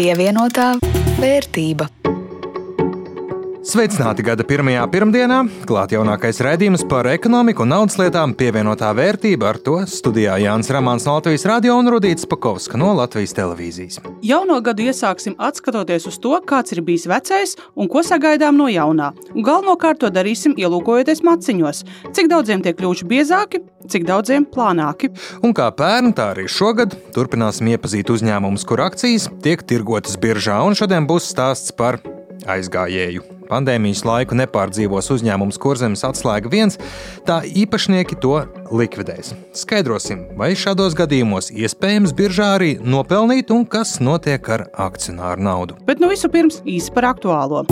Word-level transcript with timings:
Pievienotā 0.00 0.78
vērtība. 1.20 1.99
Sveicināti 3.70 4.24
gada 4.26 4.42
pirmajā 4.42 4.82
pirmdienā. 4.90 5.36
Klāt 5.68 5.92
jaunākais 5.94 6.40
raidījums 6.42 6.82
par 6.90 7.06
ekonomiku 7.06 7.62
un 7.62 7.70
naudas 7.70 8.00
lietām 8.00 8.32
pievienotā 8.34 8.88
vērtība. 8.98 9.46
Ar 9.52 9.60
to 9.62 9.76
studijā 9.86 10.40
Jānis 10.42 10.72
Rāmāns 10.74 11.06
no 11.06 11.14
Latvijas 11.14 11.46
radio 11.46 11.76
un 11.78 11.86
Rudīts 11.94 12.26
Pakovska 12.26 12.80
no 12.80 12.88
Latvijas 12.98 13.36
televīzijas. 13.38 14.00
Jauno 14.26 14.58
gadu 14.66 14.88
iesāksim 14.90 15.38
atskatoties 15.38 16.08
uz 16.10 16.18
to, 16.18 16.34
kāds 16.42 16.74
ir 16.74 16.82
bijis 16.82 17.06
vecais 17.12 17.54
un 17.78 17.86
ko 17.92 18.02
sagaidām 18.02 18.58
no 18.58 18.66
jaunā. 18.72 19.12
Un 19.36 19.46
galvenokārt 19.46 20.02
to 20.02 20.10
darīsim 20.10 20.58
ielūkojoties 20.58 21.22
maciņos. 21.30 21.86
Cik 22.10 22.34
daudziem 22.34 22.66
tie 22.66 22.74
kļūši 22.74 23.06
biezāki, 23.06 23.62
cik 23.86 24.08
daudziem 24.10 24.50
plānāki. 24.50 25.14
Un 25.46 25.54
kā 25.54 25.70
pērn, 25.70 26.10
tā 26.18 26.32
arī 26.34 26.50
šogad 26.50 26.98
turpināsim 27.14 27.70
iepazīt 27.70 28.10
uzņēmumus, 28.10 28.66
kur 28.66 28.82
akcijas 28.90 29.30
tiek 29.46 29.62
tirgotas 29.62 30.18
biržā. 30.18 30.58
Un 30.66 30.74
šodien 30.74 31.06
būs 31.06 31.30
stāsts 31.30 31.70
par 31.70 32.02
aizgājēju 32.50 33.38
Pandēmijas 33.50 34.04
laiku 34.06 34.38
nepārdzīvos 34.38 35.10
uzņēmums 35.16 35.58
Kurzemes 35.60 36.04
atslēga 36.06 36.52
viens, 36.52 36.78
tā 37.26 37.40
īpašnieki 37.46 38.20
to 38.22 38.36
likvidēs. 38.70 39.34
Skaidrosim, 39.56 40.28
vai 40.38 40.52
šādos 40.58 40.94
gadījumos 40.98 41.50
iespējams 41.50 42.14
biržā 42.16 42.52
arī 42.60 42.72
nopelnīt 42.80 43.50
un 43.54 43.66
kas 43.66 43.98
notiek 44.02 44.52
ar 44.54 44.68
akcionāru 44.86 45.46
naudu. 45.48 45.80
Bet 45.88 46.02
nu 46.02 46.12
vispirms 46.12 46.62
īsi 46.68 46.94
par 46.94 47.10
aktuālo. 47.10 47.66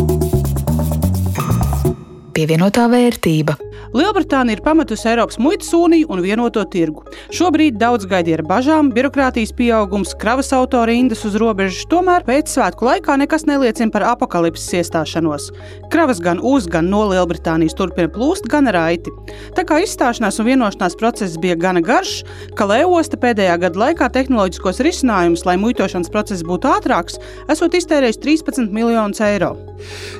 Pievienotā 2.35 2.87
vērtība. 2.91 3.57
Lielbritānija 3.97 4.59
ir 4.59 4.63
pametusi 4.65 5.09
Eiropas 5.09 5.39
muitas 5.41 5.71
uniju 5.73 6.11
un 6.13 6.21
vienoto 6.21 6.61
tirgu. 6.69 7.05
Šobrīd 7.35 7.79
daudz 7.81 8.05
gaida 8.09 8.35
ar 8.37 8.43
bažām, 8.45 8.91
birokrātijas 8.93 9.55
pieaugums, 9.57 10.13
kravas 10.21 10.53
auto 10.53 10.83
rindas 10.89 11.25
uz 11.25 11.39
robežas, 11.41 11.87
tomēr 11.89 12.27
pēc 12.27 12.53
svētku 12.53 12.85
laikā 12.89 13.17
nekas 13.23 13.47
neliecina 13.49 13.93
par 13.95 14.05
apakalipses 14.11 14.75
iestāšanos. 14.81 15.49
Kravas 15.93 16.21
gan 16.25 16.43
uz, 16.45 16.69
gan 16.69 16.91
no 16.93 17.07
Lielbritānijas 17.09 17.77
turpina 17.79 18.13
plūst, 18.13 18.51
gan 18.53 18.69
raiti. 18.75 19.13
Tā 19.57 19.65
kā 19.69 19.81
izstāšanās 19.85 20.41
un 20.43 20.51
vienošanās 20.51 20.99
process 21.01 21.41
bija 21.41 21.57
gana 21.57 21.81
garš, 21.85 22.21
ka 22.59 22.69
Lēosta 22.69 23.17
pēdējā 23.21 23.57
gada 23.65 23.85
laikā 23.87 24.11
tehnoloģiskos 24.13 24.83
risinājumus, 24.85 25.47
lai 25.49 25.57
muitošanas 25.61 26.13
process 26.13 26.45
būtu 26.45 26.69
ātrāks, 26.75 27.17
esot 27.49 27.81
iztērējis 27.81 28.21
13 28.21 28.69
miljonus 28.75 29.25
eiro. 29.25 29.55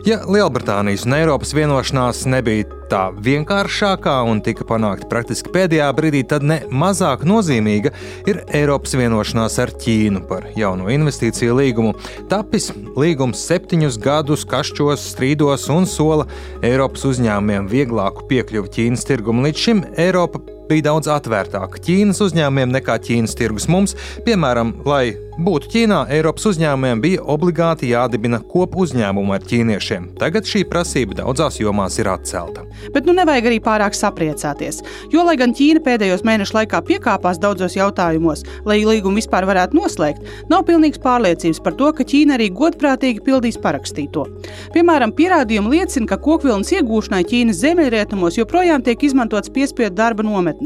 Ja 0.09 0.23
Lielbritānijas 0.25 1.05
un 1.05 1.19
Eiropas 1.19 1.53
vienošanās 1.57 2.25
nebija 2.31 2.78
tā 2.91 3.09
vienkāršākā 3.25 4.17
un 4.29 4.41
tika 4.45 4.67
panākta 4.69 5.09
praktiski 5.11 5.53
pēdējā 5.55 5.89
brīdī, 5.97 6.25
tad 6.29 6.47
ne 6.47 6.61
mazāk 6.71 7.25
nozīmīga 7.29 7.93
ir 8.31 8.43
Eiropas 8.57 8.97
vienošanās 8.99 9.59
ar 9.63 9.73
Ķīnu 9.85 10.25
par 10.29 10.49
jauno 10.59 10.91
investīciju 10.93 11.57
līgumu. 11.61 11.95
Tapis 12.33 12.71
līgums 12.99 13.45
septiņus 13.49 14.01
gadus 14.03 14.47
kašķos, 14.49 15.09
strīdos 15.15 15.69
un 15.73 15.89
sola 15.89 16.29
Eiropas 16.65 17.07
uzņēmumiem 17.13 17.71
vieglāku 17.71 18.29
piekļuvi 18.31 18.77
Ķīnas 18.79 19.09
tirgumu. 19.09 19.47
Līdz 19.49 19.67
šim 19.69 19.85
Eiropa 19.97 20.58
bija 20.69 20.89
daudz 20.91 21.11
atvērtāka 21.13 21.81
Ķīnas 21.85 22.21
uzņēmumiem 22.29 22.77
nekā 22.77 22.99
Ķīnas 23.07 23.37
tirgus 23.39 23.69
mums, 23.73 23.97
piemēram, 24.27 24.75
lai 24.89 25.17
būtu 25.39 25.71
Ķīnā, 25.71 26.01
Eiropas 26.11 26.49
uzņēmumiem 26.51 27.03
bija 27.03 27.23
obligāti 27.31 27.93
jādibina 27.93 28.41
kopu 28.43 28.83
uzņēmumu 28.83 29.37
ar 29.37 29.45
ķīniešiem. 29.47 30.09
Tagad 30.19 30.49
šī 30.51 30.65
prasība 30.71 31.21
daudzās 31.21 31.61
jomās 31.61 31.99
ir 32.03 32.11
atcelta. 32.11 32.65
Bet 32.95 33.07
nu 33.07 33.15
nevajag 33.15 33.47
arī 33.51 33.61
pārāk 33.63 33.95
sapriecāties, 33.95 34.81
jo, 35.13 35.23
lai 35.27 35.37
gan 35.39 35.55
Ķīna 35.55 35.83
pēdējos 35.87 36.25
mēnešu 36.27 36.57
laikā 36.59 36.81
piekāpās 36.89 37.39
daudzos 37.43 37.77
jautājumos, 37.79 38.43
lai 38.67 38.81
līgumu 38.83 39.21
vispār 39.21 39.47
varētu 39.49 39.79
noslēgt, 39.79 40.27
nav 40.51 40.67
pilnīgas 40.67 41.03
pārliecības 41.05 41.63
par 41.63 41.79
to, 41.79 41.93
ka 41.95 42.07
Ķīna 42.09 42.35
arī 42.39 42.51
godprātīgi 42.59 43.23
pildīs 43.27 43.61
parakstīto. 43.63 44.27
Piemēram, 44.75 45.15
pierādījumi 45.15 45.79
liecina, 45.79 46.11
ka 46.11 46.19
kokvilnas 46.23 46.75
iegūšanai 46.75 47.23
Ķīnas 47.31 47.63
ziemeļrietumos 47.63 48.41
joprojām 48.41 48.83
tiek 48.87 49.07
izmantots 49.07 49.55
piespiedu 49.55 49.95
darba 50.03 50.27
nometnes. 50.27 50.58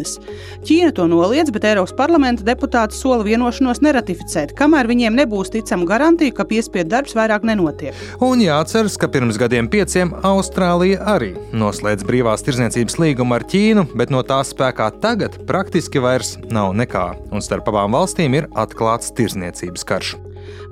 Ķīna 0.67 0.93
to 0.97 1.07
noliedz, 1.11 1.53
bet 1.55 1.67
Eiropas 1.69 1.95
parlamenta 1.99 2.47
deputāti 2.47 2.97
sola 2.97 3.25
vienošanos 3.27 3.83
neratificēt 3.85 4.55
kamēr 4.59 4.89
viņiem 4.91 5.17
nebūs 5.19 5.53
ticama 5.53 5.89
garantija, 5.89 6.35
ka 6.37 6.47
piespiedu 6.49 6.93
darbs 6.95 7.17
vairāk 7.19 7.47
nenotiek. 7.49 7.99
Un 8.25 8.43
jāatceras, 8.45 8.99
ka 9.01 9.11
pirms 9.13 9.41
gadiem 9.41 9.71
pieciem 9.73 10.15
Austrālija 10.27 11.03
arī 11.15 11.33
noslēdz 11.53 12.07
brīvās 12.09 12.45
tirdzniecības 12.47 12.99
līgumu 13.03 13.39
ar 13.39 13.47
Ķīnu, 13.53 13.89
bet 13.99 14.13
no 14.15 14.25
tās 14.27 14.55
spēkā 14.55 14.91
tagad 15.03 15.41
praktiski 15.49 16.03
vairs 16.03 16.37
nav 16.51 16.77
nekā, 16.79 17.09
un 17.33 17.45
starp 17.45 17.73
abām 17.73 17.99
valstīm 17.99 18.39
ir 18.41 18.51
atklāts 18.53 19.15
tirdzniecības 19.17 19.89
karš. 19.89 20.15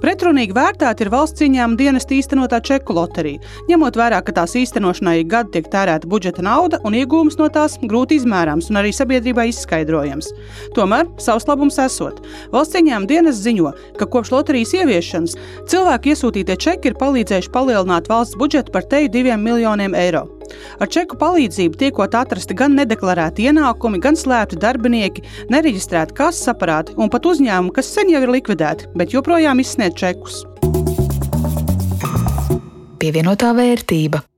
Pretrunīgi 0.01 0.55
vērtēta 0.57 1.05
ir 1.05 1.11
valsts 1.13 1.45
ieņēmuma 1.45 1.77
dienesta 1.77 2.17
īstenotā 2.17 2.61
čeku 2.65 2.97
loterija, 2.97 3.43
ņemot 3.69 3.99
vērā, 4.01 4.23
ka 4.25 4.35
tās 4.41 4.57
īstenošanai 4.57 5.19
ik 5.21 5.31
gadu 5.33 5.55
tiek 5.57 5.69
tērēta 5.73 6.09
budžeta 6.09 6.45
nauda 6.47 6.81
un 6.89 6.97
iegūms 6.97 7.37
no 7.41 7.51
tās 7.53 7.77
grūti 7.83 8.21
izmērāms 8.21 8.71
un 8.73 8.81
arī 8.81 8.95
sabiedrībai 8.97 9.51
izskaidrojams. 9.53 10.33
Tomēr 10.79 11.11
savs 11.21 11.49
labums 11.51 11.79
esot. 11.83 12.25
Valsts 12.55 12.81
ieņēmuma 12.81 13.11
dienas 13.11 13.45
ziņo, 13.45 13.75
ka 14.01 14.09
kopš 14.09 14.33
loterijas 14.35 14.75
ieviešanas 14.81 15.39
cilvēku 15.71 16.15
iesūtītie 16.15 16.59
čeki 16.67 16.93
ir 16.93 17.01
palīdzējuši 17.01 17.55
palielināt 17.55 18.09
valsts 18.11 18.41
budžetu 18.41 18.73
par 18.73 18.89
teju 18.89 19.13
diviem 19.13 19.45
miljoniem 19.45 19.99
eiro. 19.99 20.29
Ar 20.81 20.91
čeku 20.91 21.19
palīdzību 21.21 21.81
tiekot 21.81 22.17
atrasti 22.19 22.57
gan 22.57 22.77
nedeklarēti 22.79 23.49
ienākumi, 23.51 24.01
gan 24.03 24.19
slēpti 24.19 24.61
darbinieki, 24.61 25.27
nereģistrēti 25.53 26.17
kases 26.21 26.51
aparāti 26.53 26.97
un 27.01 27.13
pat 27.13 27.29
uzņēmumi, 27.31 27.75
kas 27.77 27.93
sen 27.95 28.13
jau 28.13 28.23
ir 28.25 28.35
likvidēti, 28.39 28.91
bet 28.97 29.15
joprojām 29.17 29.63
izsniedz 29.63 29.99
čekus. 30.01 30.43
Pievienotā 33.01 33.55
vērtība. 33.57 34.30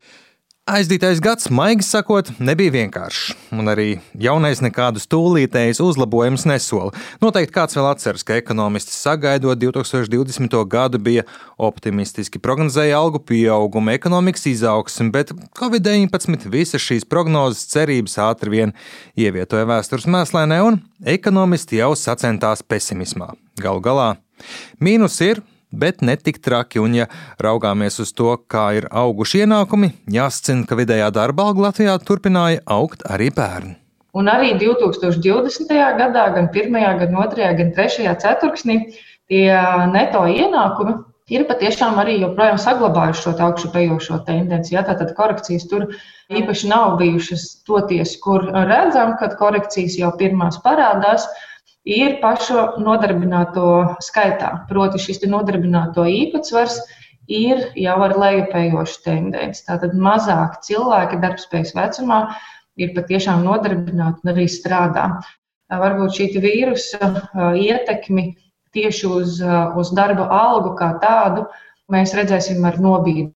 Aizdītais 0.62 1.18
gads, 1.18 1.48
maigi 1.50 1.82
sakot, 1.82 2.28
nebija 2.38 2.70
vienkāršs, 2.70 3.32
un 3.58 3.66
arī 3.66 3.96
jaunais 4.14 4.60
nekādus 4.62 5.08
tūlītējus 5.10 5.80
uzlabojumus 5.82 6.44
nesola. 6.46 6.92
Noteikti 7.18 7.56
kāds 7.56 7.74
vēl 7.74 7.88
atceras, 7.88 8.22
ka 8.22 8.36
ekonomisti 8.38 8.94
sagaidot 8.94 9.58
2020. 9.58 10.54
gadu 10.70 11.00
bija 11.02 11.26
optimistiski 11.58 12.38
prognozēja 12.38 13.00
algu 13.00 13.18
pieaugumu, 13.26 13.90
ekonomikas 13.96 14.46
izaugsmu, 14.52 15.10
bet 15.10 15.34
Covid-19 15.58 16.46
visas 16.54 16.86
šīs 16.86 17.10
prognozes 17.10 17.66
cerības 17.74 18.20
ātri 18.22 18.54
vien 18.54 18.78
ievietoja 19.18 19.66
vēstures 19.66 20.06
mēslēnē, 20.06 20.62
un 20.62 20.78
ekonomisti 21.02 21.82
jau 21.82 21.96
sacentās 21.98 22.62
pesimismā. 22.62 23.32
Galu 23.58 23.82
galā 23.82 24.12
mīnus 24.78 25.18
ir 25.26 25.42
bet 25.72 26.02
ne 26.02 26.16
tik 26.16 26.40
traki. 26.44 26.80
Un, 26.82 26.94
ja 26.96 27.08
raugāmies 27.42 28.00
uz 28.04 28.12
to, 28.16 28.36
kā 28.50 28.70
ir 28.78 28.88
auguši 28.88 29.44
ienākumi, 29.44 29.92
jāsacina, 30.12 30.66
ka 30.68 30.78
vidējā 30.78 31.10
darba 31.14 31.48
alga 31.50 31.68
Latvijā 31.68 31.96
turpināja 32.06 32.62
augt 32.70 33.06
arī 33.08 33.32
pērn. 33.34 33.76
Un 34.12 34.28
arī 34.28 34.52
2020. 34.60 35.72
gadā, 35.98 36.26
gan 36.34 36.50
1., 36.52 36.74
gan 37.00 37.14
2., 37.16 37.54
gan 37.60 37.72
3. 37.78 38.10
ceturksnī, 38.20 38.76
tie 39.32 39.46
neto 39.88 40.26
ienākumi 40.28 40.98
ir 41.32 41.46
patiešām 41.48 41.96
arī 42.02 42.18
joprojām 42.20 42.58
saglabājuši 42.60 43.24
šo 43.24 43.32
augšupejošo 43.46 44.18
tendenci. 44.26 44.74
Ja? 44.74 44.82
Tātad 44.84 45.14
korekcijas 45.16 45.64
tur 45.70 45.86
īpaši 46.32 46.68
nav 46.68 46.98
bijušas 47.00 47.46
toties, 47.68 48.18
kur 48.24 48.44
redzam, 48.52 49.16
kad 49.20 49.38
korekcijas 49.40 49.96
jau 50.00 50.12
pirmās 50.20 50.60
parādās 50.64 51.28
ir 51.88 52.18
pašu 52.22 52.80
nodarbināto 52.82 53.96
skaitā. 54.04 54.52
Proti, 54.68 55.00
šis 55.02 55.22
nodarbināto 55.26 56.04
īpatsvars 56.06 56.78
ir 57.30 57.68
jau 57.78 57.98
ar 58.04 58.16
lejupējošu 58.18 59.02
tendenci. 59.04 59.64
Tātad 59.66 59.94
mazāk 59.94 60.60
cilvēki 60.66 61.20
darbspējas 61.22 61.74
vecumā 61.78 62.22
ir 62.80 62.94
patiešām 62.96 63.44
nodarbināti 63.46 64.24
un 64.24 64.34
arī 64.34 64.48
strādā. 64.50 65.08
Varbūt 65.72 66.18
šī 66.18 66.28
vīrusa 66.42 67.12
ietekmi 67.56 68.32
tieši 68.76 69.08
uz, 69.08 69.40
uz 69.76 69.92
darba 69.96 70.28
algu 70.32 70.74
kā 70.76 70.92
tādu 71.00 71.46
mēs 71.92 72.14
redzēsim 72.16 72.64
ar 72.64 72.78
nobīdi. 72.80 73.30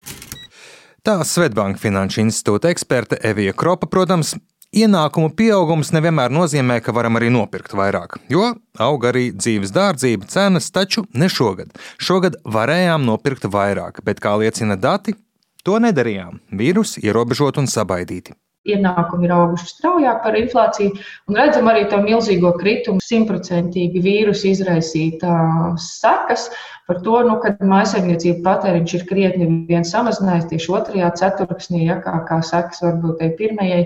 Tā 1.04 1.18
Svetbanka 1.28 1.82
Finanšu 1.82 2.22
institūta 2.22 2.70
eksperte 2.72 3.18
Evija 3.28 3.52
Kropa, 3.52 3.86
protams, 3.90 4.32
Ienākumu 4.74 5.30
pieaugums 5.38 5.92
nevienmēr 5.94 6.32
nozīmē, 6.34 6.80
ka 6.82 6.90
varam 6.96 7.14
arī 7.20 7.28
nopirkt 7.30 7.76
vairāk, 7.78 8.16
jo 8.32 8.48
aug 8.82 9.06
arī 9.06 9.28
dzīves 9.30 9.70
dārdzība 9.74 10.26
cenas, 10.32 10.72
taču 10.74 11.04
ne 11.14 11.28
šogad. 11.30 11.70
Šogad 12.02 12.40
varējām 12.42 13.06
nopirkt 13.06 13.46
vairāk, 13.46 14.02
bet, 14.02 14.18
kā 14.24 14.34
liecina 14.42 14.74
dati, 14.74 15.14
to 15.62 15.78
nedarījām. 15.78 16.40
Vīrus 16.58 16.98
ierobežot 16.98 17.62
un 17.62 17.70
sabaidīti 17.70 18.34
ienākumi 18.64 19.28
ir 19.28 19.34
auguši 19.36 19.66
straujāk 19.68 20.22
par 20.24 20.36
inflāciju, 20.38 20.94
un 21.28 21.38
redzam 21.38 21.68
arī 21.68 21.84
to 21.90 21.98
milzīgo 22.00 22.54
kritumu, 22.56 23.02
simtprocentīgi 23.04 24.02
vīrusu 24.04 24.50
izraisītās 24.54 25.88
sekas. 26.00 26.48
Par 26.88 27.00
to, 27.04 27.18
nu, 27.24 27.38
ka 27.40 27.54
maisaimniecība 27.64 28.42
patēriņš 28.44 28.94
ir 28.98 29.06
krietni 29.08 29.48
vien 29.68 29.86
samazinājies 29.88 30.50
tieši 30.50 30.72
otrajā 30.78 31.10
ceturksnī, 31.20 31.84
ja 31.88 32.00
kā, 32.04 32.18
kā 32.28 32.40
sekas 32.44 32.82
varbūt 32.84 33.20
tai 33.20 33.30
pirmajai. 33.38 33.84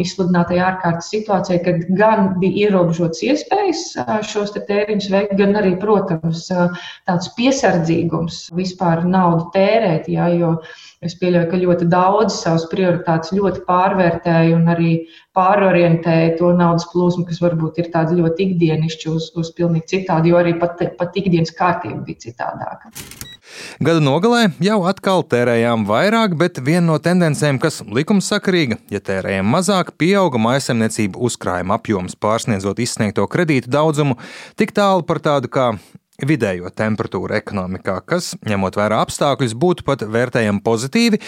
Izsludinātajai 0.00 0.62
ārkārtas 0.66 1.10
situācijai, 1.12 1.60
kad 1.62 1.82
gan 1.98 2.32
bija 2.42 2.68
ierobežotas 2.68 3.22
iespējas 3.28 3.82
šos 4.26 4.54
te 4.54 4.62
tēriņus 4.66 5.10
veikt, 5.12 5.34
gan 5.38 5.54
arī, 5.60 5.74
protams, 5.80 6.48
tāds 7.06 7.30
piesardzīgums 7.36 8.40
vispār 8.58 9.04
naudu 9.06 9.46
tērēt, 9.54 10.08
jā, 10.10 10.30
jo 10.34 10.56
es 11.04 11.14
pieļauju, 11.20 11.50
ka 11.50 11.60
ļoti 11.62 11.88
daudz 11.92 12.40
savas 12.40 12.66
prioritātes 12.72 13.34
ļoti 13.36 13.62
pārvērtēja 13.68 14.56
un 14.56 14.66
arī 14.74 14.94
pārorientēja 15.36 16.34
to 16.40 16.50
naudas 16.58 16.88
plūsmu, 16.90 17.26
kas 17.28 17.42
varbūt 17.44 17.78
ir 17.82 17.92
tāda 17.94 18.18
ļoti 18.18 18.48
ikdienišķa 18.48 19.14
uz, 19.14 19.30
uz 19.38 19.54
pilnīgi 19.54 19.98
citādi, 19.98 20.34
jo 20.34 20.42
arī 20.42 20.56
pat, 20.58 20.82
pat 20.98 21.22
ikdienas 21.22 21.54
kārtība 21.54 22.02
bija 22.08 22.26
citādāka. 22.26 22.94
Gada 23.84 24.02
nogalē 24.02 24.48
jau 24.62 24.80
atkal 24.88 25.24
tērējām 25.30 25.86
vairāk, 25.88 26.36
bet 26.38 26.60
viena 26.64 26.86
no 26.88 26.98
tendencēm, 27.02 27.58
kas 27.62 27.82
likumsakarīga, 27.86 28.78
ja 28.92 29.00
tērējam 29.04 29.48
mazāk, 29.50 29.94
pieauga 30.00 30.40
mājasemniecību 30.42 31.20
uzkrājuma 31.28 31.78
apjoms, 31.78 32.16
pārsniedzot 32.20 32.82
izsniegto 32.84 33.26
kredītu 33.30 33.72
daudzumu, 33.72 34.18
tik 34.60 34.74
tālu 34.76 35.06
par 35.06 35.22
tādu 35.24 35.50
kā 35.52 35.72
vidējo 36.22 36.70
temperatūru 36.70 37.34
ekonomikā, 37.40 37.98
kas, 38.06 38.34
ņemot 38.46 38.78
vērā 38.78 39.02
apstākļus, 39.04 39.58
būtu 39.58 39.86
pat 39.86 40.06
vērtējami 40.06 40.62
pozitīvi. 40.64 41.20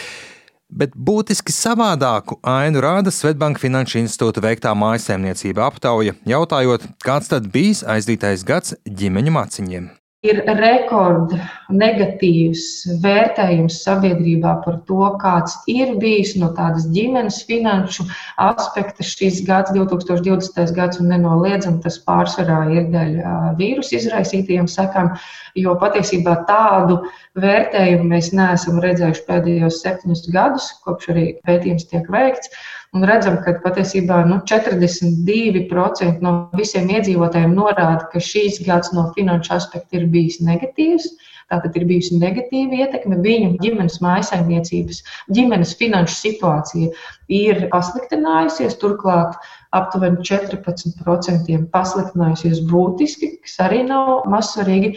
Bet 0.66 0.96
būtiski 0.98 1.54
savādāku 1.54 2.40
ainu 2.42 2.80
rāda 2.82 3.12
Svetbanka 3.14 3.62
Finanšu 3.62 4.00
institūta 4.00 4.42
veiktā 4.42 4.72
mājasēmniecība 4.74 5.62
aptauja, 5.68 6.16
jautājot, 6.26 6.88
kāds 7.06 7.30
tad 7.30 7.46
bijis 7.54 7.84
aizdītais 7.86 8.42
gads 8.46 8.74
ģimeņu 8.82 9.36
maciņiem 9.38 9.86
ir 10.26 10.40
rekord 10.58 11.32
negatīvs 11.72 12.62
vērtējums 13.02 13.78
sabiedrībā 13.84 14.52
par 14.64 14.78
to, 14.88 15.08
kāds 15.22 15.56
ir 15.70 15.94
bijis 16.02 16.34
no 16.40 16.52
tādas 16.56 16.86
ģimenes 16.94 17.40
finanšu 17.48 18.06
aspekta 18.42 19.06
šis 19.06 19.40
gads, 19.46 19.72
2020. 19.76 20.74
gads, 20.76 21.00
un 21.02 21.10
nenoliedzami 21.14 21.82
tas 21.84 21.98
pārsvarā 22.06 22.60
ir 22.74 22.88
dēļ 22.94 23.18
vīrusu 23.60 23.98
izraisītajiem 24.00 24.70
sekām, 24.70 25.12
jo 25.58 25.74
patiesībā 25.80 26.38
tādu 26.50 27.00
vērtējumu 27.40 28.10
mēs 28.14 28.32
neesam 28.36 28.80
redzējuši 28.84 29.26
pēdējos 29.28 29.82
septiņus 29.82 30.26
gadus, 30.34 30.70
kopš 30.86 31.12
arī 31.14 31.28
pētījums 31.46 31.88
tiek 31.90 32.10
veikts. 32.12 32.52
Un 32.94 33.04
redzam, 33.08 33.36
ka 33.44 33.56
patiesībā 33.64 34.22
nu, 34.28 34.38
42% 34.48 36.22
no 36.24 36.34
visiem 36.56 36.90
iedzīvotājiem 36.94 37.56
norāda, 37.56 38.06
ka 38.12 38.22
šīs 38.22 38.60
gads 38.66 38.92
no 38.96 39.08
finanšu 39.16 39.56
aspekta 39.58 39.98
ir 39.98 40.06
bijis 40.12 40.38
negatīvs. 40.44 41.10
Tātad 41.46 41.76
ir 41.78 41.84
bijusi 41.86 42.16
negatīva 42.18 42.80
ietekme. 42.82 43.20
Viņu 43.22 43.52
ģimenes 43.62 44.00
mājasaimniecības, 44.02 45.02
ģimenes 45.36 45.76
finanšu 45.78 46.16
situācija 46.18 46.88
ir 47.36 47.60
pasliktinājusies. 47.70 48.74
Turklāt 48.82 49.36
aptuveni 49.76 50.26
14% 50.26 51.60
pasliktinājusies 51.76 52.64
būtiski, 52.72 53.36
kas 53.44 53.60
arī 53.68 53.84
nav 53.86 54.26
mazsvarīgi. 54.32 54.96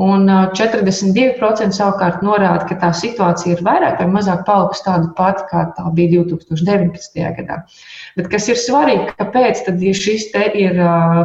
Un 0.00 0.24
42% 0.56 1.76
savukārt 1.76 2.22
norāda, 2.24 2.64
ka 2.70 2.76
tā 2.80 2.88
situācija 2.96 3.58
ir 3.58 3.64
vairāk 3.66 3.98
vai 4.00 4.06
mazāk 4.08 4.46
palikusi 4.46 4.86
tāda 4.86 5.10
pati, 5.18 5.44
kā 5.50 5.66
tā 5.76 5.90
bija 5.96 6.22
2019. 6.24 7.20
gadā. 7.36 7.58
Bet 8.16 8.30
kas 8.32 8.48
ir 8.48 8.56
svarīgi, 8.56 9.10
kāpēc 9.18 9.66
šis 10.00 10.30
te 10.32 10.46
ir 10.62 10.80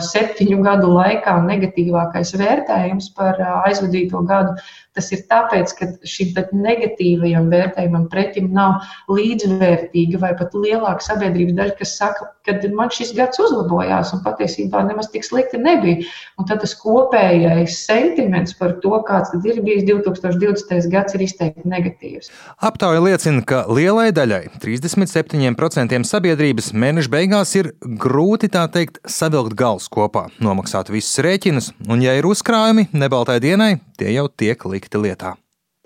septiņu 0.10 0.60
gadu 0.66 0.92
laikā 0.92 1.38
negatīvākais 1.45 2.36
vērtējums 2.42 3.13
par 3.16 3.39
aizvadīto 3.63 4.25
gadu? 4.27 4.57
Tas 4.95 5.10
ir 5.12 5.25
tāpēc, 5.28 5.71
ka 5.75 5.88
šim 6.07 6.31
negatīvajam 6.56 7.50
vērtējumam 7.51 8.06
pretim 8.12 8.48
nav 8.56 8.86
līdzvērtīga 9.12 10.21
vai 10.21 10.31
pat 10.39 10.56
lielāka 10.56 11.04
sabiedrības 11.04 11.57
daļa, 11.57 11.75
kas 11.81 11.98
saka, 12.00 12.30
ka 12.48 12.56
man 12.71 12.94
šis 12.95 13.12
gads 13.18 13.42
uzlabojās 13.44 14.13
un 14.16 14.24
patiesībā 14.24 14.86
nemaz 14.88 15.12
tik 15.12 15.28
slikti 15.28 15.60
nebija. 15.60 16.07
Un 16.39 16.48
tad 16.48 16.63
tas 16.63 16.78
kopējais 16.80 17.75
sentiments 17.83 18.56
par 18.56 18.64
to, 18.83 18.97
kāds 19.07 19.33
ir 19.38 19.62
bijis 19.65 19.85
2020. 19.88 20.89
gads, 20.91 21.15
ir 21.15 21.23
izteikti 21.25 21.69
negatīvs. 21.69 22.31
Aptauja 22.65 23.03
liecina, 23.06 23.44
ka 23.47 23.63
lielai 23.69 24.09
daļai, 24.15 24.44
37% 24.63 26.01
sabiedrības, 26.09 26.71
mēneša 26.73 27.13
beigās 27.13 27.56
ir 27.59 27.71
grūti 28.01 28.51
tā 28.51 28.65
teikt 28.73 29.01
savilkt 29.06 29.57
galus 29.59 29.89
kopā, 29.91 30.27
nomaksāt 30.44 30.91
visus 30.94 31.23
rēķinus, 31.25 31.71
un, 31.89 32.03
ja 32.03 32.17
ir 32.17 32.27
uzkrājumi 32.29 32.89
nebaltai 32.94 33.39
dienai, 33.44 33.75
tie 34.00 34.12
jau 34.15 34.29
tiek 34.29 34.69
likti 34.69 35.01
lietā. 35.01 35.35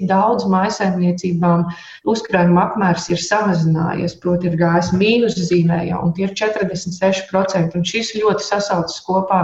Daudz 0.08 0.46
maisaimniecībām 0.48 1.66
uzkrājuma 2.08 2.62
apmērs 2.70 3.10
ir 3.12 3.20
samazinājies, 3.20 4.16
proti, 4.24 4.48
ir 4.48 4.56
gājis 4.60 4.94
mīnus 4.96 5.36
zīmē, 5.50 5.82
jau, 5.90 6.06
un 6.08 6.14
tie 6.16 6.30
ir 6.30 6.36
46%. 6.40 7.76
Un 7.76 7.84
šis 7.84 8.14
ļoti 8.16 8.46
sasaucas 8.46 8.96
kopā 9.04 9.42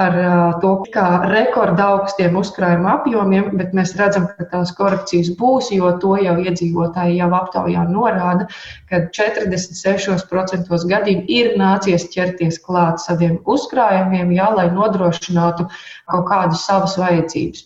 ar 0.00 0.16
to, 0.60 0.70
kā 0.92 1.06
rekorda 1.30 1.86
augstiem 1.94 2.36
uzkrājuma 2.36 2.98
apjomiem, 2.98 3.48
bet 3.56 3.72
mēs 3.76 3.94
redzam, 3.96 4.26
ka 4.36 4.44
tās 4.50 4.74
korekcijas 4.76 5.30
būs, 5.38 5.70
jo 5.72 5.94
to 6.02 6.18
jau 6.20 6.36
iedzīvotāji 6.42 7.16
jau 7.16 7.30
aptaujā 7.38 7.86
norāda, 7.88 8.48
ka 8.90 9.06
46% 9.16 10.68
gadījumu 10.92 11.24
ir 11.38 11.56
nācies 11.56 12.08
ķerties 12.12 12.60
klāt 12.66 13.00
saviem 13.00 13.40
uzkrājumiem, 13.48 14.36
jā, 14.36 14.52
lai 14.58 14.68
nodrošinātu 14.76 15.70
kaut 16.12 16.28
kādas 16.28 16.68
savas 16.68 17.00
vajadzības. 17.00 17.64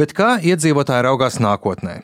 Bet 0.00 0.14
kā 0.16 0.36
iedzīvotāji 0.42 1.06
raugās 1.06 1.38
nākotnē? 1.44 2.00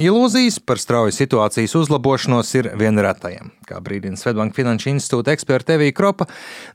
Ilūzijas 0.00 0.56
par 0.64 0.80
strauju 0.80 1.12
situācijas 1.12 1.74
uzlabošanos 1.76 2.48
ir 2.56 2.68
viena 2.80 3.04
retajiem. 3.04 3.50
Kā 3.68 3.80
brīdina 3.84 4.16
Svetbanka 4.16 4.56
Finanšu 4.56 4.92
institūta 4.92 5.34
eksperta 5.34 5.76
Evija 5.76 5.92
Kropa, 5.96 6.28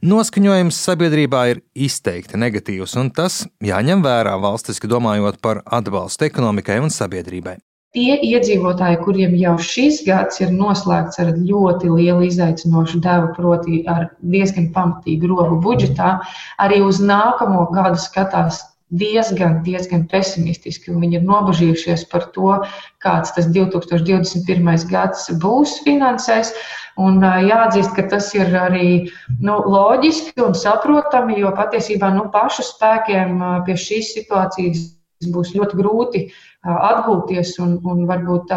noskaņojums 0.05 0.77
sabiedrībā 0.85 1.45
ir 1.53 1.63
izteikti 1.73 2.37
negatīvs, 2.37 2.97
un 3.01 3.09
tas 3.15 3.45
jāņem 3.63 4.03
vērā 4.05 4.35
valstiski 4.43 4.89
domājot 4.91 5.41
par 5.41 5.63
atbalstu 5.65 6.27
ekonomikai 6.29 6.77
un 6.83 6.93
sabiedrībai. 6.93 7.57
Tie 7.97 8.13
iedzīvotāji, 8.21 8.99
kuriem 9.01 9.33
jau 9.39 9.55
šis 9.63 10.03
gads 10.05 10.41
ir 10.43 10.51
noslēgts 10.53 11.17
ar 11.23 11.31
ļoti 11.33 11.89
lielu 11.89 12.27
izaicinošu 12.27 12.99
devu, 13.01 13.31
proti, 13.33 13.81
ar 13.89 14.11
diezgan 14.21 14.69
pamatīgu 14.75 15.31
robu 15.31 15.57
budžetā, 15.63 16.17
arī 16.61 16.83
uz 16.85 16.99
nākamo 17.01 17.63
gadu 17.73 17.97
skatās 18.03 18.61
diezgan, 18.89 19.61
diezgan 19.65 20.05
pesimistiski. 20.11 20.93
Viņi 20.95 21.19
ir 21.19 21.25
nobažījušies 21.27 22.05
par 22.11 22.27
to, 22.35 22.53
kāds 23.03 23.33
tas 23.35 23.49
2021. 23.51 24.87
gads 24.91 25.27
būs 25.43 25.79
finansēs. 25.85 26.53
Un 26.97 27.21
jāatzīst, 27.21 27.93
ka 27.95 28.07
tas 28.09 28.31
ir 28.33 28.53
arī 28.57 29.09
nu, 29.39 29.57
loģiski 29.69 30.41
un 30.41 30.55
saprotami, 30.57 31.37
jo 31.41 31.51
patiesībā 31.57 32.09
nu, 32.15 32.29
pašu 32.33 32.65
spēkiem 32.65 33.43
pie 33.67 33.75
šīs 33.77 34.15
situācijas 34.15 34.87
būs 35.33 35.53
ļoti 35.57 35.77
grūti 35.77 36.23
atgūties 36.63 37.57
un, 37.63 37.77
un 37.85 38.05
varbūt 38.09 38.53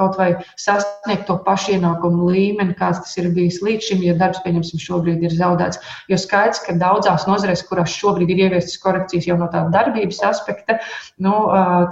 kaut 0.00 0.18
vai 0.20 0.30
sasniegt 0.60 1.28
to 1.28 1.38
pašu 1.46 1.76
ienākumu 1.76 2.32
līmeni, 2.32 2.76
kāds 2.80 3.04
tas 3.04 3.16
ir 3.20 3.30
bijis 3.36 3.60
līdz 3.64 3.90
šim, 3.90 4.04
ja 4.08 4.16
darbs, 4.20 4.42
pieņemsim, 4.44 4.82
šobrīd 4.82 5.24
ir 5.28 5.36
zaudēts. 5.36 5.80
Jo 6.10 6.18
skaidrs, 6.20 6.64
ka 6.66 6.76
daudzās 6.80 7.28
nozarēs, 7.30 7.66
kurās 7.68 7.94
šobrīd 8.00 8.32
ir 8.32 8.46
ieviestas 8.48 8.80
korekcijas 8.82 9.28
jau 9.30 9.38
no 9.40 9.50
tāda 9.52 9.70
darbības 9.78 10.22
aspekta, 10.32 10.80
nu, 11.22 11.34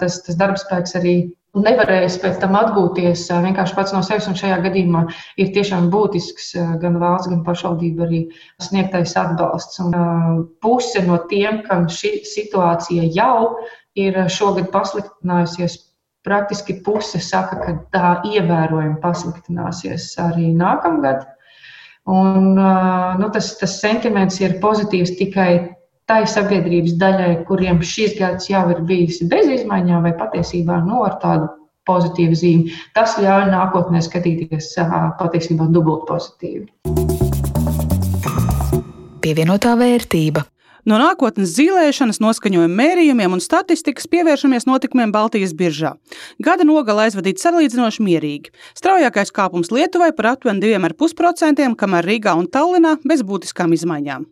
tas, 0.00 0.22
tas 0.26 0.40
darbspēks 0.40 0.96
arī 0.98 1.18
nevarēs 1.56 2.18
pēc 2.22 2.38
tam 2.42 2.56
atgūties 2.58 3.24
vienkārši 3.44 3.76
pats 3.76 3.94
no 3.94 4.02
sevis. 4.04 4.28
Un 4.30 4.36
šajā 4.38 4.58
gadījumā 4.66 5.04
ir 5.40 5.52
tiešām 5.54 5.88
būtisks 5.92 6.52
gan 6.82 6.98
valsts, 7.00 7.30
gan 7.32 7.42
pašvaldība 7.46 8.06
arī 8.06 8.22
sniegtais 8.62 9.16
atbalsts. 9.18 9.80
Un 9.84 10.46
puse 10.62 11.02
no 11.06 11.20
tiem, 11.30 11.62
kam 11.68 11.88
šī 11.92 12.18
situācija 12.28 13.08
jau 13.16 13.56
ir 13.98 14.20
šogad 14.30 14.70
pasliktinājusies, 14.74 15.78
praktiski 16.28 16.78
puse 16.84 17.20
saka, 17.24 17.58
ka 17.64 17.74
tā 17.96 18.12
ievērojami 18.28 19.00
pasliktināsies 19.02 20.12
arī 20.28 20.52
nākamgad. 20.52 21.24
Un, 22.08 22.54
nu, 23.20 23.28
tas, 23.32 23.50
tas 23.60 23.80
sentiments 23.80 24.38
ir 24.40 24.58
pozitīvs 24.62 25.16
tikai 25.18 25.50
tai 26.08 26.22
sabiedrības 26.28 26.96
daļai, 27.00 27.32
kuriem 27.48 27.82
šis 27.84 28.16
gads 28.16 28.48
jau 28.48 28.64
ir 28.72 28.80
bijis 28.88 29.20
bez 29.28 29.48
izmaiņām, 29.58 30.06
vai 30.08 30.14
patiesībā 30.16 30.80
nu, 30.86 31.02
ar 31.04 31.18
tādu 31.20 31.50
pozitīvu 31.88 32.36
zīmi. 32.36 32.76
Tas 32.96 33.16
ļauj 33.20 33.48
nākotnē 33.52 34.00
skatīties 34.04 34.74
patiesībā 35.20 35.68
dubult 35.72 36.06
pozitīvi. 36.08 36.68
Pievienotā 39.24 39.74
vērtība. 39.76 40.44
No 40.88 40.96
nākotnes 40.96 41.50
zīmēšanas, 41.52 42.16
noskaņojuma 42.24 42.72
mērījumiem 42.72 43.34
un 43.36 43.42
statistikas 43.44 44.06
pievēršamies 44.08 44.64
notikumiem 44.64 45.10
Baltijas 45.12 45.52
biržā. 45.58 45.90
Gada 46.40 46.64
nogala 46.64 47.04
aizvadīta 47.04 47.44
salīdzinoši 47.44 48.06
mierīgi. 48.06 48.54
Straujākais 48.78 49.34
kāpums 49.36 49.68
Lietuvai 49.74 50.14
par 50.16 50.30
aptuveni 50.30 50.64
2,5%, 50.64 51.68
kamēr 51.76 52.08
Rīgā 52.08 52.32
un 52.40 52.48
Tallinā 52.48 52.94
bez 53.04 53.20
būtiskām 53.20 53.76
izmaiņām. 53.76 54.24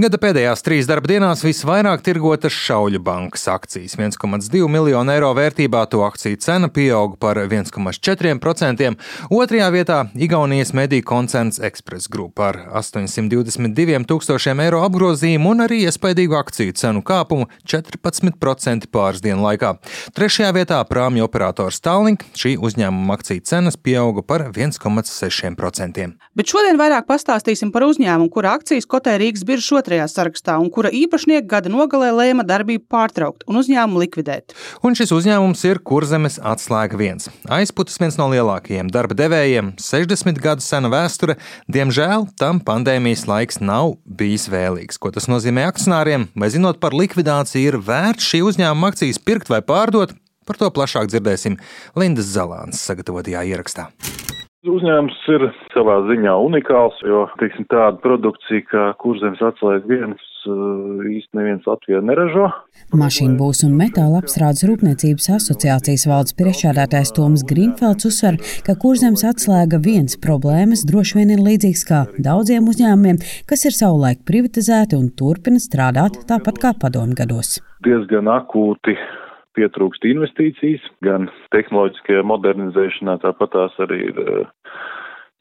Gada 0.00 0.20
pēdējās 0.20 0.64
trīs 0.66 0.88
darba 0.88 1.10
dienās 1.10 1.44
visvairāk 1.44 2.04
tirgotas 2.06 2.54
Šauļu 2.54 3.00
bankas 3.04 3.46
akcijas. 3.50 3.96
1,2 3.98 4.68
miljonu 4.70 5.14
eiro 5.14 5.30
vērtībā 5.36 5.82
to 5.92 6.02
akciju 6.06 6.38
cena 6.40 6.70
pieauga 6.72 7.18
par 7.20 7.40
1,4%. 7.42 8.90
Otrajā 9.30 9.68
vietā 9.74 9.98
Igaunijas 10.14 10.72
mediju 10.76 11.04
koncerns 11.06 11.60
Express 11.60 12.08
Group 12.10 12.40
ar 12.40 12.58
822 12.80 14.04
tūkstošiem 14.10 14.62
eiro 14.64 14.82
apgrozījumu 14.86 15.52
un 15.54 15.66
arī 15.66 15.82
iespaidīgu 15.88 16.38
akciju 16.38 16.76
cenu 16.80 17.02
kāpumu 17.06 17.48
14% 17.68 18.88
pāris 18.92 19.22
dienu 19.24 19.44
laikā. 19.46 19.74
Trešajā 20.16 20.52
vietā 20.56 20.80
prāmju 20.88 21.26
operators 21.26 21.80
Stalink 21.80 22.24
šī 22.38 22.56
uzņēmuma 22.60 23.18
akciju 23.18 23.44
cenas 23.46 23.76
pieauga 23.76 24.24
par 24.26 24.48
1,6%. 24.50 26.08
Bet 26.36 26.50
šodien 26.52 26.78
vairāk 26.80 27.08
pastāstīsim 27.08 27.72
par 27.74 27.86
uzņēmumu, 27.88 28.30
kura 28.32 28.54
akcijas 28.58 28.88
kotē 28.90 29.16
Rīgas 29.20 29.46
biržas 29.50 29.80
otrajā 29.80 30.06
sarakstā 30.10 30.56
un 30.62 30.70
kura 30.72 30.92
īpašnieki 30.94 31.48
gada 31.50 31.72
nogalē 31.72 32.10
lēma 32.14 32.46
darbību 32.46 32.86
pārtraukt 32.90 33.44
un 33.50 33.60
uzņēmumu 33.60 34.04
likvidēt. 34.04 34.54
Un 34.86 34.96
šis 34.98 35.12
uzņēmums 35.16 35.64
ir 35.68 35.82
Kurzemes 35.86 36.38
atslēga 36.38 36.98
viens. 37.00 37.28
Aizputas 37.50 37.98
viens 38.00 38.18
no 38.20 38.28
lielākajiem 38.32 38.90
darba 38.94 39.16
devējiem, 39.18 39.74
60 39.82 40.40
gadu 40.42 40.64
sena 40.64 40.90
vēsture. 40.92 41.36
Diemžēl 41.70 42.28
tam 42.40 42.62
pandēmijas 42.64 43.26
laiks 43.30 43.60
nav 43.62 43.96
bijis 44.06 44.48
vēlīgs. 44.52 45.00
Ko 45.00 45.12
tas 45.14 45.28
nozīmē 45.30 45.66
akcionāriem? 45.70 46.30
Vai 46.38 46.52
zinot 46.54 46.80
par 46.82 46.96
likvidāciju, 46.96 47.74
ir 47.74 47.80
vērts 47.84 48.30
šī 48.32 48.44
uzņēmuma 48.52 48.94
akcijas 48.94 49.22
pirkt 49.22 49.52
vai 49.52 49.62
pārdot? 49.66 50.14
Par 50.48 50.58
to 50.58 50.70
plašāk 50.74 51.10
dzirdēsim 51.12 51.60
Lindas 52.00 52.32
Zalānas 52.32 52.82
sagatavotajā 52.88 53.44
ierakstā. 53.52 53.90
Uzņēmums 54.60 55.20
ir 55.32 55.44
savā 55.72 55.94
ziņā 56.04 56.34
unikāls, 56.44 56.98
jo, 57.08 57.22
teiksim, 57.40 57.64
tāda 57.72 57.96
produkcija, 58.02 58.64
kā 58.68 58.82
kurzemes 59.00 59.40
atslēga 59.40 59.88
viens, 59.88 60.26
uh, 60.52 61.00
īsti 61.08 61.38
neviens 61.38 61.64
Latvijā 61.64 62.02
neražo. 62.04 62.50
Mašīnu 62.92 63.38
būs 63.38 63.62
un 63.64 63.78
metāla 63.78 64.20
apstrādes 64.20 64.66
rūpniecības 64.68 65.30
asociācijas 65.38 66.04
valdes 66.10 66.36
priekšādātājs 66.36 67.14
Toms 67.16 67.46
Grīnfelds 67.48 68.10
uzsver, 68.10 68.36
ka 68.66 68.76
kurzemes 68.82 69.24
atslēga 69.30 69.80
viens 69.80 70.20
problēmas 70.20 70.84
droši 70.90 71.22
vien 71.22 71.32
ir 71.38 71.40
līdzīgs 71.46 71.86
kā 71.88 72.02
daudziem 72.20 72.68
uzņēmumiem, 72.68 73.22
kas 73.48 73.64
ir 73.64 73.78
savulaik 73.78 74.26
privatizēti 74.28 75.00
un 75.00 75.08
turpina 75.16 75.56
strādāt 75.56 76.20
tāpat 76.28 76.60
kā 76.60 76.76
padomju 76.84 77.16
gados. 77.22 77.56
Diezgan 77.80 78.28
akūti 78.28 78.98
pietrūkst 79.58 80.06
investīcijas, 80.08 80.84
gan 81.04 81.28
tehnoloģiskajā 81.54 82.24
modernizēšanā, 82.30 83.18
tāpat 83.24 83.54
tās 83.54 83.78
arī 83.82 84.00
ir 84.10 84.20
uh, 84.22 84.76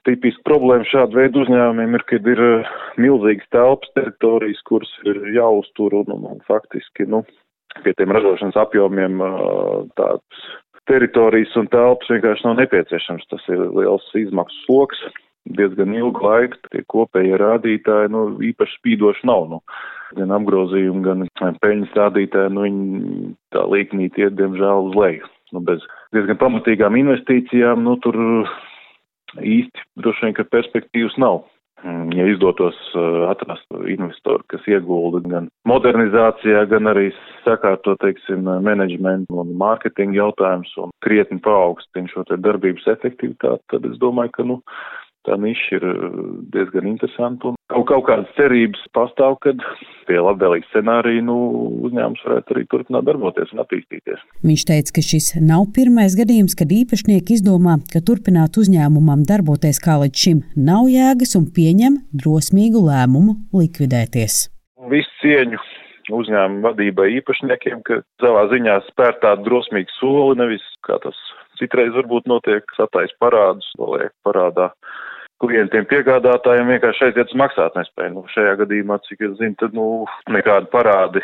tipiski 0.08 0.46
problēma 0.48 0.88
šāda 0.90 1.22
veida 1.22 1.44
uzņēmumiem 1.44 2.00
ir, 2.00 2.06
kad 2.10 2.32
ir 2.34 2.42
uh, 2.46 2.72
milzīgas 3.02 3.52
telpas 3.56 3.94
teritorijas, 3.98 4.64
kuras 4.70 4.92
ir 5.10 5.22
jāuztur 5.36 6.00
un, 6.02 6.16
un, 6.16 6.26
un 6.36 6.42
faktiski, 6.50 7.08
nu, 7.10 7.24
pie 7.86 7.94
tiem 7.98 8.14
ražošanas 8.16 8.58
apjomiem 8.60 9.22
uh, 9.24 9.86
tāds 10.00 10.50
teritorijas 10.90 11.56
un 11.60 11.70
telpas 11.70 12.10
vienkārši 12.10 12.48
nav 12.48 12.60
nepieciešams. 12.64 13.28
Tas 13.30 13.46
ir 13.54 13.62
liels 13.78 14.06
izmaksu 14.18 14.64
sloks, 14.66 15.04
diezgan 15.58 15.94
ilgu 15.98 16.26
laiku, 16.26 16.60
tie 16.74 16.82
kopējie 16.90 17.38
rādītāji, 17.42 18.12
nu, 18.14 18.26
īpaši 18.50 18.80
spīdoši 18.80 19.30
nav. 19.30 19.48
Nu 19.54 19.62
gan 20.18 20.34
apgrozījumi, 20.40 21.04
gan 21.06 21.60
peļņas 21.64 21.94
rādītāji, 22.00 22.54
nu, 22.56 22.66
viņi 22.66 23.30
tā 23.56 23.66
līknīt 23.70 24.18
iet, 24.22 24.36
diemžēl, 24.40 24.90
uz 24.90 24.98
leju. 24.98 25.30
Nu, 25.54 25.62
bez 25.66 25.86
diezgan 26.14 26.38
pamatīgām 26.42 26.98
investīcijām, 27.00 27.82
nu, 27.86 27.96
tur 28.04 28.18
īsti 29.38 29.88
droši 30.02 30.28
vien, 30.28 30.36
ka 30.38 30.50
perspektīvas 30.50 31.18
nav. 31.22 31.44
Mm, 31.80 32.10
ja 32.12 32.26
izdotos 32.28 32.76
uh, 32.92 33.30
atrast 33.32 33.64
investoru, 33.88 34.44
kas 34.52 34.66
iegulda 34.68 35.22
gan 35.32 35.46
modernizācijā, 35.70 36.66
gan 36.68 36.92
arī 36.92 37.06
sakārto, 37.46 37.94
teiksim, 38.04 38.50
menedžmentu 38.66 39.40
un 39.40 39.54
mārketinga 39.62 40.18
jautājums 40.18 40.74
un 40.84 40.92
krietni 41.06 41.40
paaugstina 41.46 42.12
šo 42.12 42.26
darbības 42.36 42.90
efektivitāti, 42.98 43.64
tad 43.72 43.88
es 43.88 43.96
domāju, 44.02 44.34
ka, 44.36 44.48
nu, 44.52 44.60
tā 45.28 45.36
niša 45.40 45.78
ir 45.78 45.86
uh, 45.86 46.20
diezgan 46.54 46.88
interesanta 46.90 47.52
un 47.52 47.58
kaut, 47.72 47.86
kaut 47.92 48.06
kādas 48.08 48.30
cerības 48.38 48.82
pastāv, 48.96 49.38
kad 49.44 49.64
pie 50.08 50.20
labvēlīga 50.20 50.68
scenārija 50.72 51.24
nu, 51.26 51.38
uzņēmums 51.90 52.24
varētu 52.26 52.56
arī 52.56 52.66
turpināt 52.72 53.08
darboties 53.08 53.52
un 53.54 53.64
attīstīties. 53.64 54.22
Viņš 54.46 54.66
teica, 54.72 54.96
ka 54.96 55.06
šis 55.06 55.32
nav 55.44 55.68
pirmais 55.76 56.16
gadījums, 56.20 56.56
kad 56.60 56.72
īpašnieki 56.74 57.38
izdomā, 57.38 57.80
ka 57.94 58.04
turpināt 58.06 58.58
uzņēmumam 58.62 59.26
darboties 59.30 59.82
kā 59.84 60.00
līdz 60.04 60.24
šim 60.26 60.46
nav 60.70 60.88
jēgas 60.92 61.36
un 61.40 61.50
pieņem 61.56 62.00
drosmīgu 62.24 62.86
lēmumu 62.88 63.38
likvidēties. 63.60 64.48
Visu 64.90 65.14
cieņu 65.22 65.60
uzņēmuma 66.16 66.72
vadībai 66.72 67.12
īpašniekiem, 67.20 67.84
ka 67.86 68.02
savā 68.24 68.48
ziņā 68.54 68.80
spēr 68.88 69.20
tādu 69.22 69.46
drosmīgu 69.46 69.94
soli, 70.00 70.40
nevis 70.40 70.66
kā 70.88 70.98
tas 71.04 71.18
citreiz 71.60 71.94
varbūt 71.94 72.30
notiek, 72.32 72.66
satais 72.78 73.14
parādus, 73.22 73.68
liek 73.78 74.14
parādā 74.26 74.72
klientiem, 75.44 75.88
piegādātājiem 75.90 76.74
vienkārši 76.74 77.10
aiziet 77.10 77.32
uz 77.32 77.40
maksātnespēju. 77.42 78.16
Nu, 78.16 78.26
šajā 78.34 78.56
gadījumā, 78.64 79.00
cik 79.08 79.24
es 79.28 79.38
zinu, 79.40 79.56
tad, 79.62 79.76
nu, 79.78 79.88
nekādi 80.32 80.72
parādi 80.74 81.24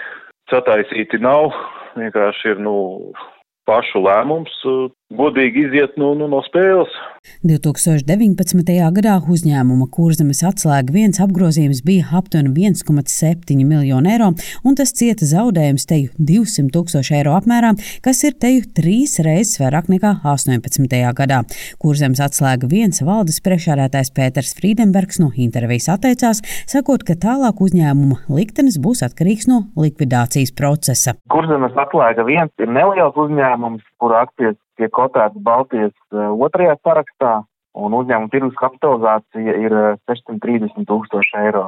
sataisīti 0.52 1.20
nav. 1.24 1.52
Vienkārši 2.00 2.54
ir, 2.54 2.62
nu, 2.64 2.76
pašu 3.70 4.02
lēmums 4.06 4.56
godīgi 5.14 5.68
iziet 5.68 6.00
no, 6.02 6.14
no, 6.18 6.26
no 6.32 6.42
spēles. 6.46 6.90
2019. 7.46 8.72
gadā 8.94 9.16
uzņēmuma 9.34 9.88
kurzemes 9.94 10.44
atslēga 10.46 10.94
viens 10.94 11.20
apgrozījums 11.22 11.82
bija 11.86 12.06
aptuveni 12.20 12.52
1,7 12.54 13.62
miljonu 13.66 14.12
eiro, 14.12 14.32
un 14.66 14.78
tas 14.78 14.94
cieta 14.98 15.26
zaudējums 15.30 15.88
teju 15.90 16.12
200 16.18 16.74
tūkstoši 16.74 17.18
eiro 17.20 17.34
apmērā, 17.38 17.74
kas 18.06 18.22
ir 18.26 18.38
teju 18.42 18.66
trīs 18.78 19.18
reizes 19.26 19.60
vairāk 19.62 19.90
nekā 19.94 20.16
18. 20.26 20.98
gadā. 21.18 21.42
Kurzemes 21.82 22.22
atslēga 22.26 22.70
viens 22.70 23.02
valdes 23.06 23.42
priekšārētājs 23.46 24.14
Pēters 24.16 24.54
Friedenbergs 24.58 25.22
no 25.22 25.32
intervijas 25.34 25.90
atteicās, 25.96 26.42
sakot, 26.70 27.06
ka 27.06 27.18
tālāk 27.18 27.62
uzņēmuma 27.62 28.24
liktenis 28.34 28.78
būs 28.82 29.06
atkarīgs 29.06 29.50
no 29.50 29.64
likvidācijas 29.82 30.54
procesa. 30.58 31.18
Kurzemes 31.34 31.78
atslēga 31.86 32.26
viens 32.26 32.54
ir 32.62 32.70
neliels 32.70 33.18
uzņēmums, 33.18 33.86
kura 34.02 34.26
akcijas 34.26 34.58
tiek 34.80 34.94
kotēts 34.96 35.42
Baltijas 35.44 35.94
eh, 36.14 36.32
otrajā 36.48 36.78
sarakstā. 36.84 37.42
Un 37.76 37.92
uzņēmuma 37.92 38.32
tirgus 38.32 38.56
kapitalizācija 38.56 39.54
ir 39.60 39.74
630 40.08 40.78
eh, 40.78 40.86
tūkstoši 40.88 41.40
eiro. 41.42 41.66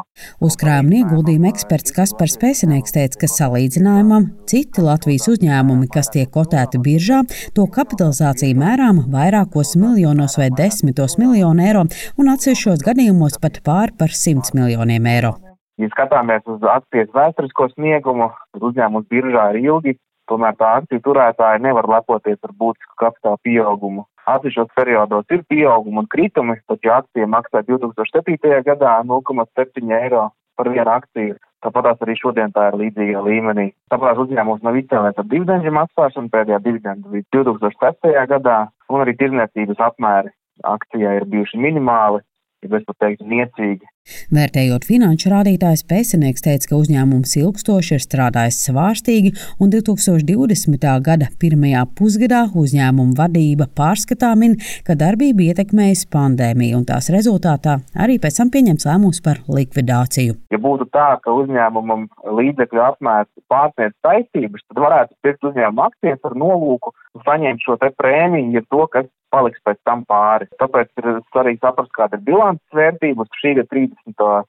Uzkrājuma 0.47 1.01
ieguldījuma 1.01 1.49
eksperts 1.51 1.91
Kaspars 1.97 2.37
Pēcinieks 2.39 2.95
teica, 2.95 3.19
ka 3.19 3.27
salīdzinājumam 3.33 4.29
citi 4.47 4.85
Latvijas 4.85 5.27
uzņēmumi, 5.33 5.89
kas 5.91 6.07
tiek 6.13 6.31
kotēti 6.31 6.79
biržā, 6.85 7.25
to 7.57 7.67
kapitalizāciju 7.75 8.55
mērām 8.55 9.03
vairākos 9.11 9.75
miljonos 9.81 10.39
vai 10.39 10.47
desmitos 10.55 11.19
miljonu 11.19 11.67
eiro 11.67 11.83
un 12.15 12.31
atsevišķos 12.31 12.87
gadījumos 12.87 13.35
pat 13.43 13.59
pāri 13.67 13.99
par 13.99 14.15
100 14.15 14.55
miljoniem 14.55 15.11
eiro. 15.11 15.35
Ja 15.77 15.91
skatāmies 15.91 16.47
uz 16.49 16.63
akcijas 16.65 17.11
vēsturisko 17.13 17.67
sniegumu, 17.75 18.31
tad 18.55 18.63
uzņēmums 18.71 19.11
biržā 19.11 19.51
ir 19.51 19.59
ilgi 19.67 19.99
Tomēr 20.27 20.55
tā 20.59 20.73
akciju 20.81 21.03
turētāji 21.05 21.63
nevar 21.63 21.87
lepoties 21.87 22.39
ar 22.43 22.53
būtisku 22.61 22.97
kapitāla 22.99 23.39
pieaugumu. 23.47 24.05
Atsevišķos 24.27 24.73
periodos 24.75 25.29
ir 25.31 25.45
pieaugumi 25.47 26.01
un 26.03 26.09
kritumi, 26.11 26.57
pat 26.67 26.83
ja 26.83 26.97
akcija 27.01 27.29
maksā 27.31 27.63
2007. 27.67 28.63
gadā 28.67 28.97
0,7 29.07 29.93
eiro 30.01 30.29
par 30.57 30.69
vienu 30.73 30.91
akciju. 30.91 31.37
Tāpat 31.63 32.03
arī 32.05 32.13
šodien 32.19 32.51
tā 32.53 32.67
ir 32.69 32.77
līdzīga 32.81 33.21
līmenī. 33.25 33.71
Tāpēc 33.89 34.19
uzņēmums 34.23 34.65
nav 34.65 34.77
izcēlēts 34.77 35.21
ar 35.21 35.29
dividendžu 35.31 35.73
maksāšanu 35.73 36.29
pēdējā 36.33 36.59
dividenda 36.65 37.09
bija 37.09 37.25
2006. 37.33 38.11
gadā, 38.29 38.57
un 38.91 39.03
arī 39.03 39.15
tirniecības 39.17 39.81
apmēri 39.87 40.33
akcijai 40.63 41.15
ir 41.21 41.25
bijuši 41.31 41.61
minimāli, 41.61 42.21
ja 42.61 42.77
es 42.77 42.85
pat 42.85 42.99
teiktu 43.05 43.25
niecīgi. 43.31 43.89
Vērtējot 44.33 44.85
finanšu 44.87 45.31
rādītājus, 45.33 45.83
pēcinieks 45.89 46.43
teica, 46.45 46.69
ka 46.71 46.79
uzņēmums 46.79 47.35
ilgstoši 47.41 47.95
ir 47.97 48.03
strādājis 48.03 48.59
svārstīgi, 48.67 49.33
un 49.63 49.71
2020. 49.73 50.87
gada 51.05 51.29
pirmajā 51.41 51.83
pusgadā 51.97 52.43
uzņēmuma 52.57 53.17
vadība 53.17 53.69
pārskatā 53.77 54.33
min, 54.39 54.57
ka 54.87 54.97
darbība 54.99 55.49
ietekmējas 55.49 56.05
pandēmija, 56.13 56.77
un 56.79 56.87
tās 56.87 57.11
rezultātā 57.13 57.79
arī 57.95 58.19
pēc 58.23 58.41
tam 58.41 58.53
pieņems 58.53 58.87
lēmums 58.89 59.23
par 59.25 59.43
likvidāciju. 59.51 60.37
Ja 60.53 60.61
būtu 60.63 60.89
tā, 60.93 61.09
ka 61.23 61.35
uzņēmumam 61.41 62.07
līdzekļu 62.39 62.83
apmērs 62.91 63.31
pārsniedz 63.51 63.95
saistības, 64.05 64.63
tad 64.69 64.83
varētu 64.85 65.15
pirkt 65.25 65.51
uzņēmuma 65.51 65.91
akcijas 65.91 66.23
ar 66.27 66.39
nolūku 66.39 66.95
saņemt 67.25 67.63
šo 67.65 67.77
prēmiju, 67.97 68.51
ja 68.55 68.63
to, 68.71 68.83
kas 68.93 69.07
paliks 69.33 69.61
pēc 69.65 69.79
tam 69.87 70.03
pāri. 70.07 70.47
Tāpēc 70.61 70.91
ir 71.01 71.19
svarīgi 71.31 71.61
saprast, 71.63 71.91
kāda 71.95 72.17
ir 72.17 72.25
bilances 72.27 72.77
vērtība. 72.79 73.25
Uz 73.25 73.41
šī 73.41 73.55
gada 73.59 73.69
30. 73.73 73.96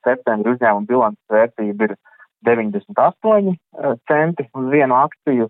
Septembra 0.07 0.55
uzņēmuma 0.55 0.89
bilances 0.89 1.33
vērtība 1.33 1.89
ir 1.89 1.97
98 2.47 3.55
eh, 3.55 3.95
centi 4.11 4.47
uz 4.55 4.69
vienu 4.73 4.99
akciju, 4.99 5.49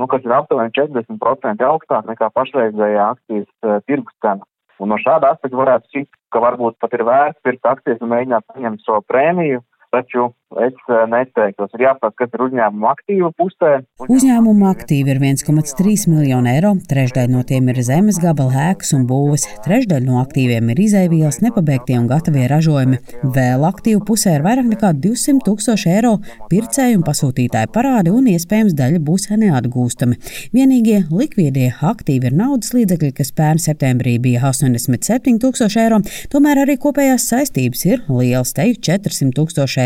nu, 0.00 0.08
kas 0.08 0.24
ir 0.24 0.36
aptuveni 0.36 0.72
40% 0.78 1.66
augstāk 1.68 2.08
nekā 2.08 2.30
pašreizējā 2.32 3.10
akcijas 3.12 3.48
uh, 3.62 3.82
tirgus 3.86 4.14
cena. 4.24 4.46
Un 4.80 4.88
no 4.90 4.96
šāda 4.98 5.34
aspekta 5.34 5.58
varētu 5.58 5.90
šķist, 5.90 6.14
ka 6.32 6.40
varbūt 6.42 6.78
pat 6.80 6.96
ir 6.96 7.04
vērts 7.06 7.44
pirkt 7.44 7.68
akcijas 7.68 8.00
un 8.00 8.10
mēģināt 8.14 8.46
saņemt 8.48 8.86
šo 8.86 9.02
prēmiju, 9.06 9.60
taču 9.92 10.30
es 10.60 10.76
eh, 10.88 11.04
neteiktu, 11.08 11.66
ir 11.76 11.84
jāpasaka, 11.86 12.24
kas 12.24 12.34
ir 12.36 12.44
uzņēmuma 12.46 12.90
aktīva 12.92 13.30
pusē. 13.38 13.70
Uzņēmuma 14.04 14.72
aktīvi 14.74 15.14
ir 15.14 15.20
1,3 15.22 16.06
miljonu 16.12 16.50
eiro, 16.52 16.72
trešdaļa 16.90 17.32
no 17.32 17.42
tiem 17.48 17.70
ir 17.72 17.80
zemes 17.86 18.18
gabala 18.22 18.68
ēkas 18.72 18.92
un 18.96 19.06
būves, 19.08 19.46
trešdaļa 19.64 20.04
no 20.04 20.18
aktīviem 20.20 20.72
ir 20.74 20.82
izēvielas, 20.86 21.40
nepabeigtie 21.44 21.96
un 22.00 22.08
gatavie 22.10 22.44
ražojumi. 22.50 23.00
Vēl 23.36 23.64
aktīvu 23.68 24.02
pusē 24.08 24.36
ir 24.38 24.46
vairāk 24.46 24.68
nekā 24.74 24.92
200 25.06 25.44
tūkstoši 25.46 25.92
eiro 25.94 26.14
pircēju 26.52 27.00
un 27.00 27.06
pasūtītāju 27.06 27.72
parādi, 27.72 28.12
un 28.12 28.28
iespējams 28.34 28.76
daļa 28.76 29.00
būs 29.06 29.30
neatgūstami. 29.32 30.18
Vienīgie 30.52 31.06
likvidie 31.08 31.70
aktīvi 31.80 32.28
ir 32.28 32.36
naudas 32.36 32.74
līdzekļi, 32.76 33.12
kas 33.16 33.32
pērn 33.36 33.62
septembrī 33.62 34.18
bija 34.22 34.44
87 34.50 35.40
tūkstoši 35.42 35.82
eiro, 35.86 36.02
tomēr 36.32 36.64
arī 36.66 36.76
kopējās 36.80 37.30
saistības 37.32 37.86
ir 37.88 38.04
lielas, 38.12 38.52
teju 38.56 38.76
400 38.90 39.32
tūkstoši 39.38 39.80
eiro. 39.80 39.81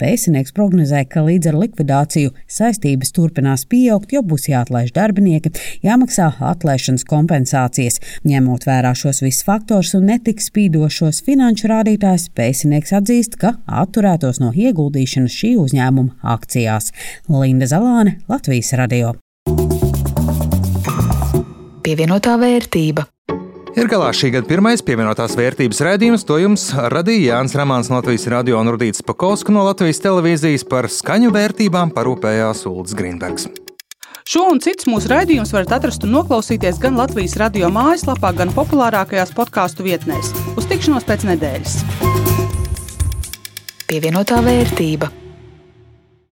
Pēcinieks 0.00 0.54
prognozē, 0.56 1.04
ka 1.08 1.24
līdz 1.26 1.50
ar 1.52 1.58
likvidāciju 1.62 2.32
saistības 2.50 3.14
turpinās 3.16 3.64
pieaugt, 3.70 4.12
jo 4.14 4.22
būs 4.26 4.48
jāatlaiž 4.50 4.92
darbinieki, 4.96 5.52
jāmaksā 5.86 6.32
atlaišanas 6.52 7.06
kompensācijas. 7.08 8.00
Ņemot 8.28 8.66
vērā 8.68 8.94
šos 8.98 9.22
visus 9.24 9.46
faktors 9.46 9.94
un 9.98 10.08
netik 10.12 10.42
spīdošos 10.44 11.22
finanšu 11.26 11.70
rādītājus, 11.72 12.28
pēcinieks 12.36 12.94
atzīst, 13.00 13.38
ka 13.40 13.56
atturētos 13.66 14.42
no 14.42 14.52
ieguldīšanas 14.52 15.38
šī 15.42 15.54
uzņēmuma 15.62 16.20
akcijās. 16.36 16.92
Linda 17.28 17.68
Zalāne, 17.70 18.18
Latvijas 18.30 18.74
radio. 18.78 19.16
Pievienotā 21.82 22.36
vērtība. 22.38 23.08
Ir 23.72 23.88
galā 23.88 24.10
šī 24.12 24.28
gada 24.34 24.44
pirmais 24.44 24.82
pievienotās 24.84 25.32
vērtības 25.38 25.78
rādījums. 25.86 26.26
To 26.28 26.36
jums 26.36 26.66
radīja 26.92 27.38
Jānis 27.38 27.54
Rāmāns 27.56 27.88
no 27.88 27.96
Latvijas 28.02 28.26
radio 28.28 28.58
un 28.60 28.68
Rudīts 28.74 29.00
Pakovska 29.06 29.54
no 29.54 29.64
Latvijas 29.64 30.02
televīzijas 30.04 30.66
par 30.68 30.90
skaņu 30.92 31.32
vērtībām 31.32 31.94
parūpējās 31.96 32.66
Ulrichs 32.68 32.96
Grīnbergs. 32.98 33.48
Šo 34.28 34.44
un 34.52 34.60
citus 34.62 34.86
mūsu 34.90 35.08
raidījumus 35.10 35.54
varat 35.56 35.72
atrast 35.78 36.04
un 36.04 36.12
noklausīties 36.18 36.82
gan 36.84 37.00
Latvijas 37.00 37.38
radio 37.40 37.72
mājaslapā, 37.72 38.34
gan 38.42 38.52
populārākajās 38.52 39.32
podkāstu 39.34 39.88
vietnēs. 39.88 40.34
Uz 40.52 40.68
tikšanos 40.68 41.08
pēc 41.08 41.26
nedēļas! 41.32 41.80
Pievienotā 43.88 44.44
vērtība. 44.44 45.08